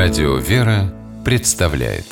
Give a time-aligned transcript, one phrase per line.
[0.00, 2.04] Радио «Вера» представляет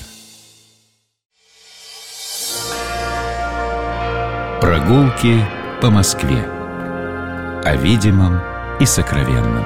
[4.60, 5.44] Прогулки
[5.80, 6.42] по Москве
[7.62, 8.40] О видимом
[8.80, 9.64] и сокровенном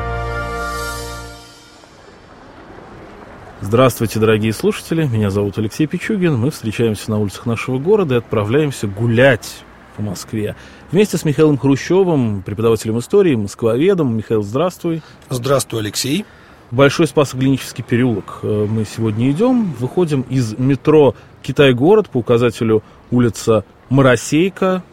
[3.63, 5.07] Здравствуйте, дорогие слушатели.
[5.07, 6.37] Меня зовут Алексей Пичугин.
[6.37, 9.65] Мы встречаемся на улицах нашего города и отправляемся гулять
[9.97, 10.57] по Москве.
[10.93, 14.15] Вместе с Михаилом Хрущевым, преподавателем истории, москвоведом.
[14.15, 15.01] Михаил, здравствуй.
[15.31, 16.27] Здравствуй, Алексей.
[16.71, 18.39] Большой Спасоглинический переулок.
[18.43, 24.85] Э, мы сегодня идем, выходим из метро Китай-город по указателю улица Моросейка.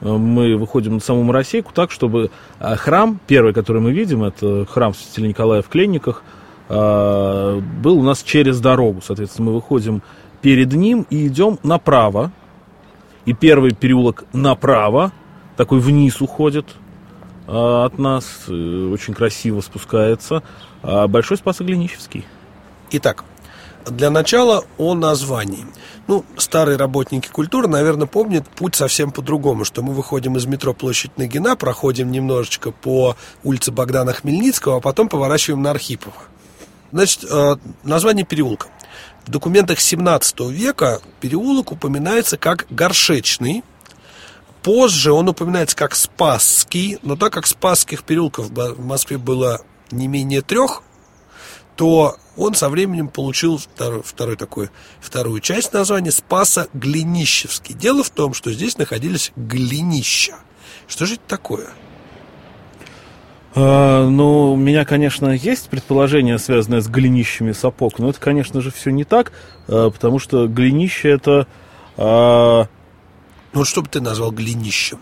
[0.00, 4.64] Э, мы выходим на саму Моросейку так, чтобы э, храм, первый, который мы видим, это
[4.64, 6.22] храм святителя Николая в Кленниках,
[6.68, 9.00] был у нас через дорогу.
[9.00, 10.02] Соответственно, мы выходим
[10.42, 12.32] перед ним и идем направо.
[13.24, 15.12] И первый переулок направо,
[15.56, 16.66] такой вниз уходит
[17.46, 20.42] от нас, очень красиво спускается
[21.08, 22.24] Большой Спасоглинический.
[22.92, 23.24] Итак,
[23.86, 25.66] для начала о названии.
[26.06, 31.16] Ну, старые работники культуры, наверное, помнят путь совсем по-другому, что мы выходим из метро Площадь
[31.18, 36.16] Нагина, проходим немножечко по улице Богдана Хмельницкого, а потом поворачиваем на Архипова.
[36.92, 38.68] Значит, э, название переулка.
[39.24, 43.64] В документах 17 века переулок упоминается как Горшечный.
[44.62, 50.42] Позже он упоминается как Спасский, но так как Спасских переулков в Москве было не менее
[50.42, 50.82] трех,
[51.76, 54.70] то он со временем получил второй, второй такой,
[55.00, 57.74] вторую часть названия Спаса Глинищевский.
[57.74, 60.36] Дело в том, что здесь находились глинища.
[60.88, 61.68] Что же это такое?
[63.54, 68.70] А, ну, у меня, конечно, есть предположение, связанное с глинищами сапог, но это, конечно же,
[68.70, 69.32] все не так,
[69.66, 71.46] а, потому что глинище это...
[71.96, 72.66] А...
[73.54, 74.98] Ну, что бы ты назвал глинищем?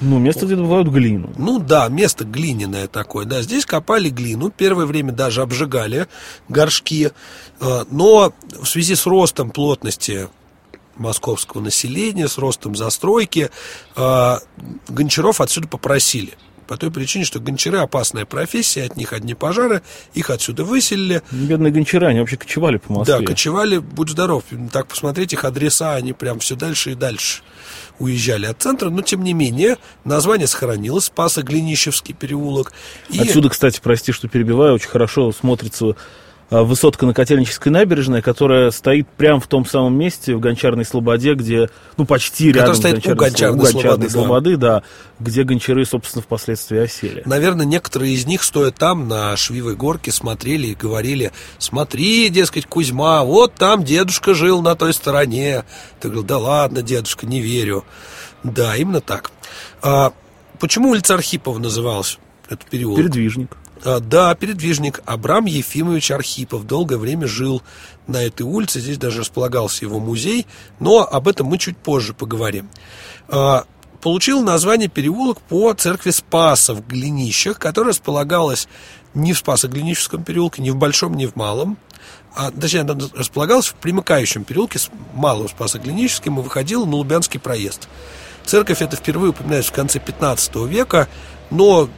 [0.00, 1.32] Ну, место, где добывают глину.
[1.36, 3.42] Ну да, место глиняное такое, да.
[3.42, 6.06] Здесь копали глину, первое время даже обжигали
[6.48, 7.10] горшки,
[7.60, 10.28] э, но в связи с ростом плотности
[10.96, 13.50] московского населения, с ростом застройки,
[13.96, 14.34] э,
[14.88, 16.34] гончаров отсюда попросили.
[16.68, 19.80] По той причине, что гончары опасная профессия, от них одни пожары,
[20.12, 21.22] их отсюда выселили.
[21.30, 23.18] Бедные гончары, они вообще кочевали по Москве.
[23.18, 24.44] Да, кочевали, будь здоров.
[24.70, 27.42] Так посмотреть их адреса, они прям все дальше и дальше
[27.98, 32.72] уезжали от центра, но тем не менее название сохранилось, Спаса Глинищевский переулок.
[33.08, 33.18] И...
[33.18, 35.96] Отсюда, кстати, прости, что перебиваю, очень хорошо смотрится
[36.50, 41.68] высотка на Котельнической набережной, которая стоит прямо в том самом месте, в Гончарной Слободе, где,
[41.96, 44.80] ну, почти рядом с Гончарной, у Гончарной, у Гончарной Слободы, да.
[44.80, 44.82] да,
[45.20, 47.22] где гончары, собственно, впоследствии осели.
[47.26, 53.24] Наверное, некоторые из них, стоя там, на Швивой горке, смотрели и говорили, смотри, дескать, Кузьма,
[53.24, 55.64] вот там дедушка жил на той стороне.
[56.00, 57.84] Ты говорил, да ладно, дедушка, не верю.
[58.42, 59.30] Да, именно так.
[59.82, 60.12] А,
[60.58, 62.18] почему улица Архипова называлась?
[62.48, 62.98] этот переулок?
[62.98, 63.56] Передвижник.
[63.84, 67.62] А, да, передвижник Абрам Ефимович Архипов долгое время жил
[68.06, 70.46] на этой улице, здесь даже располагался его музей,
[70.80, 72.68] но об этом мы чуть позже поговорим.
[73.28, 73.64] А,
[74.00, 78.68] получил название переулок по церкви Спаса в Глинищах, которая располагалась
[79.14, 81.78] не в Спасо-Глиническом переулке, не в Большом, не в Малом,
[82.34, 87.88] а, точнее, она располагалась в примыкающем переулке с Малым Спасо-Глиническим и выходила на Лубянский проезд.
[88.44, 91.08] Церковь это впервые упоминается в конце 15 века,
[91.50, 91.88] но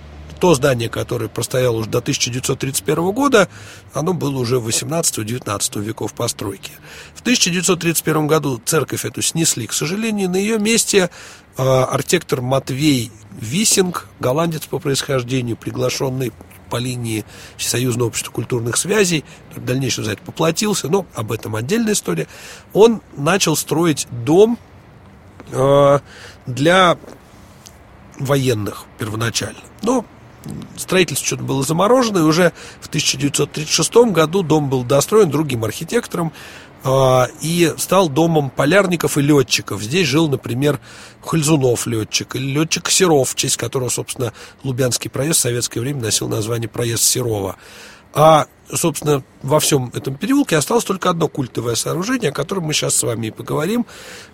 [0.41, 3.49] то здание, которое простояло уже до 1931 года,
[3.93, 6.73] оно было уже 18-19 веков постройки.
[7.15, 11.11] В 1931 году церковь эту снесли, к сожалению, на ее месте
[11.57, 16.33] э, архитектор Матвей Висинг, голландец по происхождению, приглашенный
[16.71, 17.25] по линии
[17.59, 19.25] Всесоюзного общества культурных связей,
[19.55, 22.27] в дальнейшем за это поплатился, но об этом отдельная история,
[22.73, 24.59] он начал строить дом
[25.51, 25.99] э,
[26.47, 26.97] для
[28.19, 29.61] военных первоначально.
[29.83, 30.07] Но
[30.77, 36.33] строительство что-то было заморожено, и уже в 1936 году дом был достроен другим архитектором
[36.85, 39.83] э, и стал домом полярников и летчиков.
[39.83, 40.81] Здесь жил, например,
[41.25, 46.29] Хальзунов летчик, или летчик Серов, в честь которого, собственно, Лубянский проезд в советское время носил
[46.29, 47.57] название проезд Серова.
[48.13, 52.95] А, собственно, во всем этом переулке осталось только одно культовое сооружение, о котором мы сейчас
[52.95, 53.87] с вами и поговорим.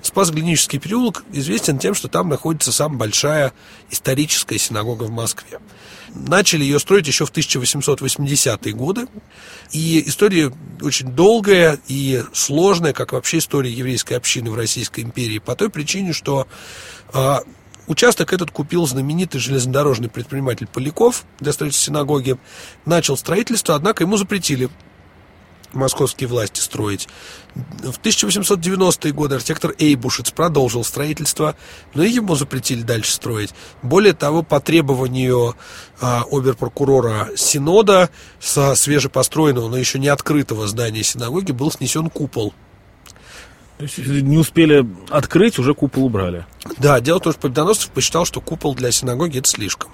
[0.02, 3.52] Спас-Глинический переулок известен тем, что там находится самая большая
[3.90, 5.60] историческая синагога в Москве.
[6.14, 9.06] Начали ее строить еще в 1880-е годы.
[9.72, 15.54] И история очень долгая и сложная, как вообще история еврейской общины в Российской империи, по
[15.56, 16.46] той причине, что
[17.12, 17.42] а,
[17.86, 22.36] Участок этот купил знаменитый железнодорожный предприниматель Поляков для строительства синагоги.
[22.84, 24.68] Начал строительство, однако ему запретили
[25.72, 27.08] московские власти строить.
[27.54, 31.56] В 1890-е годы архитектор Эйбушец продолжил строительство,
[31.94, 33.54] но ему запретили дальше строить.
[33.82, 35.54] Более того, по требованию
[36.00, 38.10] а, оберпрокурора Синода
[38.40, 42.52] со свежепостроенного, но еще не открытого здания синагоги был снесен купол.
[43.78, 46.46] То есть не успели открыть, уже купол убрали.
[46.78, 49.90] Да, дело в том, что Победоносцев посчитал, что купол для синагоги это слишком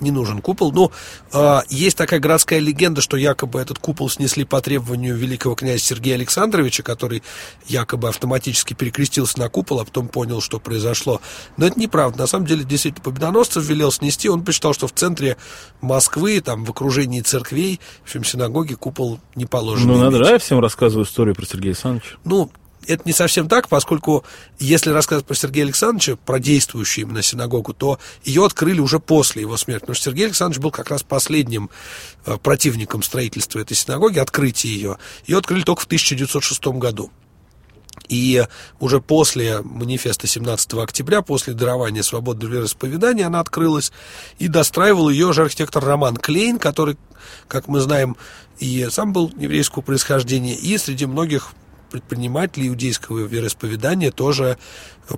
[0.00, 0.72] не нужен купол.
[0.72, 0.92] Но
[1.32, 6.16] э, есть такая городская легенда, что якобы этот купол снесли по требованию великого князя Сергея
[6.16, 7.22] Александровича, который
[7.66, 11.20] якобы автоматически перекрестился на купол, а потом понял, что произошло.
[11.56, 12.18] Но это неправда.
[12.18, 14.28] На самом деле, действительно, Победоносцев велел снести.
[14.28, 15.36] Он посчитал, что в центре
[15.80, 19.88] Москвы, там, в окружении церквей, в общем, синагоги купол не положен.
[19.88, 22.16] Ну, надо, да, я всем рассказываю историю про Сергея Александровича.
[22.24, 22.50] Ну,
[22.86, 24.24] это не совсем так, поскольку
[24.58, 29.56] если рассказывать про Сергея Александровича, про действующую именно синагогу, то ее открыли уже после его
[29.56, 29.80] смерти.
[29.80, 31.70] Потому что Сергей Александрович был как раз последним
[32.24, 34.98] э, противником строительства этой синагоги, открытия ее.
[35.26, 37.10] Ее открыли только в 1906 году.
[38.08, 38.46] И
[38.78, 43.90] уже после манифеста 17 октября, после дарования свободы вероисповедания, она открылась,
[44.38, 46.96] и достраивал ее же архитектор Роман Клейн, который,
[47.48, 48.16] как мы знаем,
[48.58, 51.52] и сам был еврейского происхождения, и среди многих
[51.90, 54.58] предпринимателей иудейского вероисповедания тоже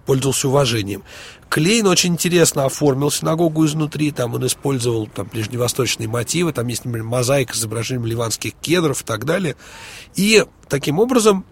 [0.07, 1.03] пользовался уважением.
[1.49, 7.07] Клейн очень интересно оформил синагогу изнутри, там он использовал там, ближневосточные мотивы, там есть, например,
[7.07, 9.57] мозаика с изображением ливанских кедров и так далее.
[10.15, 11.45] И таким образом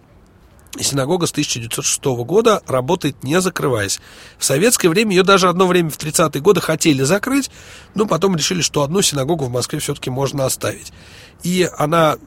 [0.79, 3.99] синагога с 1906 года работает не закрываясь.
[4.37, 7.49] В советское время ее даже одно время в 30-е годы хотели закрыть,
[7.95, 10.93] но потом решили, что одну синагогу в Москве все-таки можно оставить.
[11.43, 12.17] И она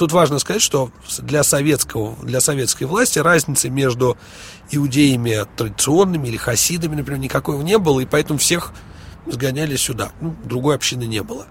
[0.00, 4.16] Тут важно сказать, что для, советского, для советской власти разницы между
[4.70, 8.72] иудеями традиционными или хасидами, например, никакой не было, и поэтому всех
[9.26, 10.12] сгоняли сюда.
[10.22, 11.44] Ну, другой общины не было.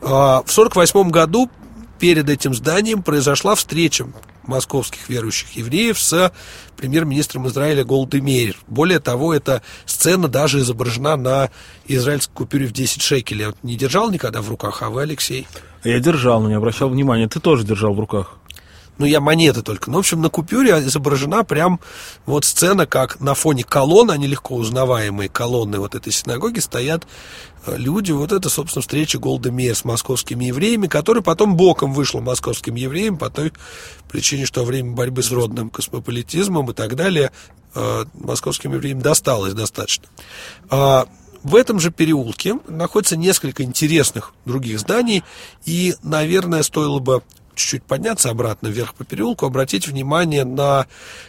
[0.00, 1.50] А, в 1948 году
[1.98, 4.06] перед этим зданием произошла встреча
[4.44, 6.32] московских верующих евреев с
[6.78, 8.56] премьер-министром Израиля Голдемейр.
[8.66, 11.50] Более того, эта сцена даже изображена на
[11.86, 13.48] израильской купюре в 10 шекелей.
[13.62, 15.46] Не держал никогда в руках, а вы, Алексей?
[15.84, 17.28] Я держал, но не обращал внимания.
[17.28, 18.36] Ты тоже держал в руках.
[19.00, 19.90] Ну, я монеты только.
[19.90, 21.80] Ну, в общем, на купюре изображена прям
[22.26, 27.06] вот сцена, как на фоне колонн, они легко узнаваемые колонны вот этой синагоги, стоят
[27.64, 28.12] э, люди.
[28.12, 33.16] Вот это, собственно, встреча Голда Меир с московскими евреями, которая потом боком вышла московским евреям
[33.16, 33.54] по той
[34.10, 37.32] причине, что во время борьбы с родным космополитизмом и так далее
[37.74, 40.08] э, московским евреям досталось достаточно.
[41.42, 45.24] В этом же переулке находится несколько интересных других зданий,
[45.64, 47.22] и, наверное, стоило бы
[47.54, 50.86] чуть-чуть подняться обратно вверх по переулку, обратить внимание на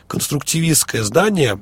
[0.07, 1.61] конструктивистское здание,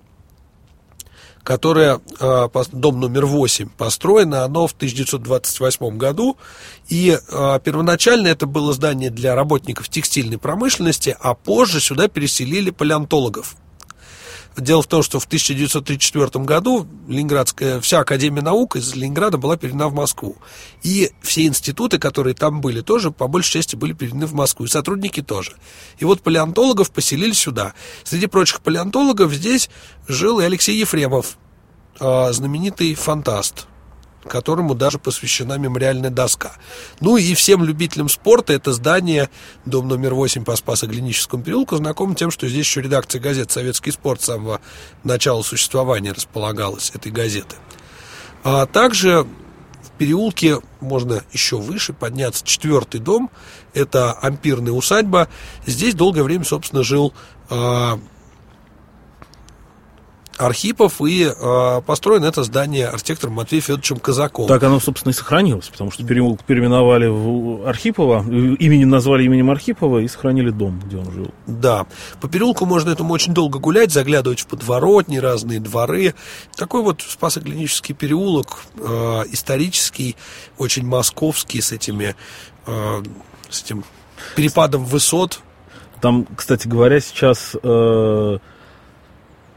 [1.43, 6.35] которое, а, дом номер 8, построено оно в 1928 году,
[6.87, 13.55] и а, первоначально это было здание для работников текстильной промышленности, а позже сюда переселили палеонтологов–
[14.59, 19.87] Дело в том, что в 1934 году Ленинградская, вся Академия наук из Ленинграда была переведена
[19.87, 20.37] в Москву.
[20.83, 24.65] И все институты, которые там были, тоже по большей части были переведены в Москву.
[24.65, 25.53] И сотрудники тоже.
[25.97, 27.73] И вот палеонтологов поселили сюда.
[28.03, 29.69] Среди прочих палеонтологов здесь
[30.07, 31.37] жил и Алексей Ефремов,
[31.99, 33.67] а, знаменитый фантаст,
[34.27, 36.53] которому даже посвящена мемориальная доска.
[36.99, 39.29] Ну и всем любителям спорта это здание,
[39.65, 44.21] дом номер 8 по Спасо-Глиническому переулку, знакомо тем, что здесь еще редакция газеты «Советский спорт»
[44.21, 44.61] с самого
[45.03, 47.55] начала существования располагалась, этой газеты.
[48.43, 49.25] А также
[49.83, 53.29] в переулке можно еще выше подняться, четвертый дом,
[53.73, 55.27] это ампирная усадьба.
[55.65, 57.13] Здесь долгое время, собственно, жил
[57.49, 57.99] а,
[60.39, 64.47] Архипов, и э, построено это здание архитектором Матвеем Федоровичем Казаковым.
[64.47, 69.99] Так оно, собственно, и сохранилось, потому что переулок переименовали в Архипова, именем назвали именем Архипова
[69.99, 71.31] и сохранили дом, где он жил.
[71.45, 71.87] Да,
[72.21, 76.15] по переулку можно этому очень долго гулять, заглядывать в подворотни, разные дворы.
[76.55, 80.15] Такой вот Спасоклинический переулок, э, исторический,
[80.57, 82.15] очень московский, с этими,
[82.65, 83.03] э,
[83.49, 83.83] с этим
[84.37, 85.41] перепадом высот.
[85.99, 87.57] Там, кстати говоря, сейчас...
[87.61, 88.37] Э,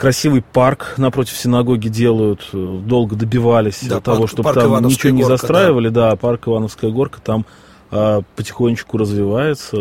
[0.03, 5.17] красивый парк напротив синагоги делают, э, долго добивались да, того, чтобы парк там Ивановская ничего
[5.17, 6.11] не горка, застраивали, да.
[6.11, 7.47] да, парк Ивановская горка там
[7.93, 9.77] а, потихонечку развивается.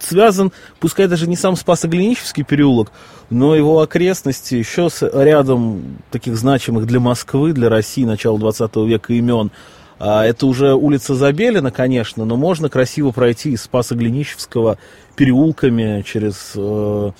[0.00, 2.92] Связан, пускай даже не сам Спасоглинический переулок,
[3.30, 9.14] но его окрестности еще с рядом таких значимых для Москвы, для России начала 20 века
[9.14, 9.50] имен.
[9.98, 14.76] А, это уже улица Забелина, конечно, но можно красиво пройти из Спаса-Глинищевского
[15.16, 17.12] переулками через э,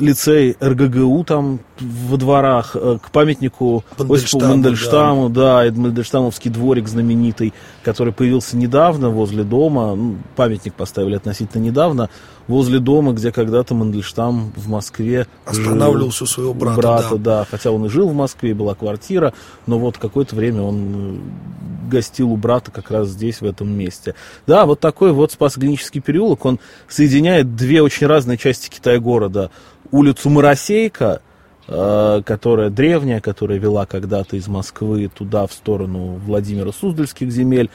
[0.00, 7.52] лицей РГГУ там во дворах, э, к памятнику Осипу Мандельштаму, да, да Мандельштамовский дворик знаменитый,
[7.84, 12.08] который появился недавно возле дома, ну, памятник поставили относительно недавно,
[12.50, 17.16] возле дома, где когда-то Мандельштам в Москве останавливался жил, у своего брата, брата да.
[17.16, 19.32] да, хотя он и жил в Москве, была квартира,
[19.66, 24.14] но вот какое-то время он э, гостил у брата как раз здесь, в этом месте.
[24.46, 29.50] Да, вот такой вот Спас-Клинический переулок, он соединяет две очень разные части Китая-города.
[29.92, 31.22] Улицу Моросейка,
[31.70, 37.70] которая древняя, которая вела когда-то из Москвы туда, в сторону Владимира Суздальских земель,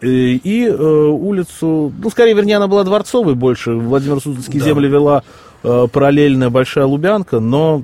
[0.00, 4.68] э, и э, улицу, ну, скорее, вернее, она была дворцовой больше, Владимир Суздальские да.
[4.68, 5.22] земли вела
[5.62, 7.82] э, параллельная Большая Лубянка, но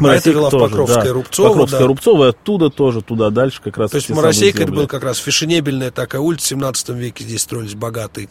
[0.00, 1.12] Моросейка а это вела тоже, в Покровское, да.
[1.12, 1.48] Рубцово.
[1.48, 1.86] Покровское, да.
[1.86, 3.90] Рубцово, оттуда тоже, туда дальше как раз.
[3.90, 7.74] То есть Моросейка это был как раз фешенебельная такая улица, в 17 веке здесь строились
[7.74, 8.28] богатые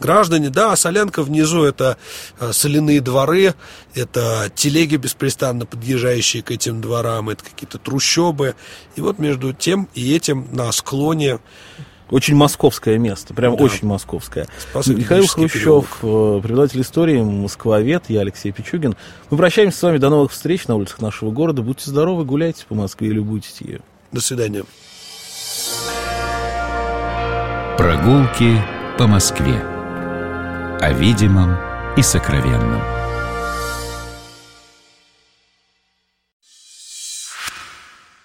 [0.00, 0.50] граждане.
[0.50, 1.96] Да, а Солянка внизу это
[2.40, 3.54] э, соляные дворы,
[3.94, 8.54] это телеги беспрестанно подъезжающие к этим дворам, это какие-то трущобы.
[8.96, 11.40] И вот между тем и этим на склоне
[12.10, 13.64] очень московское место, прям да.
[13.64, 14.46] очень московское.
[14.86, 15.52] Михаил Хрущев,
[16.00, 16.42] переулок.
[16.42, 18.96] преподаватель истории, москвовед, я Алексей Пичугин.
[19.30, 21.62] Мы прощаемся с вами, до новых встреч на улицах нашего города.
[21.62, 23.80] Будьте здоровы, гуляйте по Москве и любуйтесь ею.
[24.12, 24.64] До свидания.
[27.76, 28.60] Прогулки
[28.98, 29.54] по Москве.
[30.80, 31.56] О видимом
[31.96, 32.97] и сокровенном.